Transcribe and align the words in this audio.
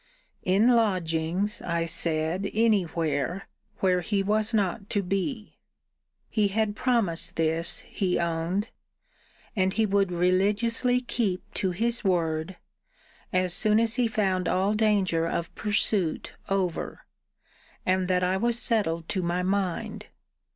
In 0.41 0.69
lodgings, 0.69 1.61
I 1.61 1.85
said, 1.85 2.49
any 2.55 2.85
where, 2.85 3.47
where 3.81 4.01
he 4.01 4.23
was 4.23 4.51
not 4.51 4.89
to 4.89 5.03
be. 5.03 5.59
He 6.27 6.47
had 6.47 6.75
promised 6.75 7.35
this, 7.35 7.81
he 7.81 8.17
owned; 8.17 8.69
and 9.55 9.73
he 9.73 9.85
would 9.85 10.11
religiously 10.11 11.01
keep 11.01 11.43
to 11.53 11.69
his 11.69 12.03
word, 12.03 12.57
as 13.31 13.53
soon 13.53 13.79
as 13.79 13.97
he 13.97 14.07
found 14.07 14.49
all 14.49 14.73
danger 14.73 15.27
of 15.27 15.53
pursuit 15.53 16.33
over; 16.49 17.05
and 17.85 18.07
that 18.07 18.23
I 18.23 18.37
was 18.37 18.57
settled 18.57 19.07
to 19.09 19.21
my 19.21 19.43
mind. 19.43 20.07